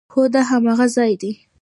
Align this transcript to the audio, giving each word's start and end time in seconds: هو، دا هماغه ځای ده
هو، 0.13 0.21
دا 0.33 0.41
هماغه 0.51 0.87
ځای 0.95 1.13
ده 1.21 1.31